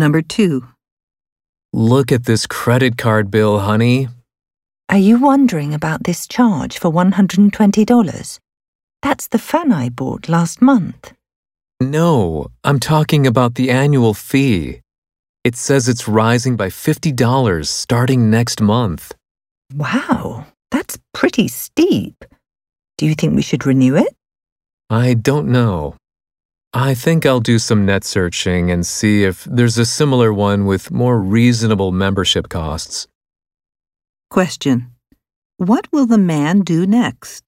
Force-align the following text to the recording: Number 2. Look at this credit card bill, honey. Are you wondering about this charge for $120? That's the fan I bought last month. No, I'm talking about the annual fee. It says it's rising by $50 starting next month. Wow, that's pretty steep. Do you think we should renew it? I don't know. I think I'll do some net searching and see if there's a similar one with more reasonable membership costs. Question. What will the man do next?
Number 0.00 0.22
2. 0.22 0.66
Look 1.74 2.10
at 2.10 2.24
this 2.24 2.46
credit 2.46 2.96
card 2.96 3.30
bill, 3.30 3.58
honey. 3.58 4.08
Are 4.88 4.96
you 4.96 5.20
wondering 5.20 5.74
about 5.74 6.04
this 6.04 6.26
charge 6.26 6.78
for 6.78 6.90
$120? 6.90 8.38
That's 9.02 9.28
the 9.28 9.38
fan 9.38 9.72
I 9.72 9.90
bought 9.90 10.26
last 10.26 10.62
month. 10.62 11.12
No, 11.82 12.46
I'm 12.64 12.80
talking 12.80 13.26
about 13.26 13.56
the 13.56 13.70
annual 13.70 14.14
fee. 14.14 14.80
It 15.44 15.54
says 15.54 15.86
it's 15.86 16.08
rising 16.08 16.56
by 16.56 16.68
$50 16.68 17.66
starting 17.66 18.30
next 18.30 18.62
month. 18.62 19.14
Wow, 19.76 20.46
that's 20.70 20.98
pretty 21.12 21.46
steep. 21.46 22.24
Do 22.96 23.04
you 23.04 23.14
think 23.14 23.36
we 23.36 23.42
should 23.42 23.66
renew 23.66 23.96
it? 23.96 24.16
I 24.88 25.12
don't 25.12 25.48
know. 25.48 25.96
I 26.72 26.94
think 26.94 27.26
I'll 27.26 27.40
do 27.40 27.58
some 27.58 27.84
net 27.84 28.04
searching 28.04 28.70
and 28.70 28.86
see 28.86 29.24
if 29.24 29.42
there's 29.42 29.76
a 29.76 29.84
similar 29.84 30.32
one 30.32 30.66
with 30.66 30.92
more 30.92 31.18
reasonable 31.18 31.90
membership 31.90 32.48
costs. 32.48 33.08
Question. 34.30 34.92
What 35.56 35.88
will 35.90 36.06
the 36.06 36.16
man 36.16 36.60
do 36.60 36.86
next? 36.86 37.42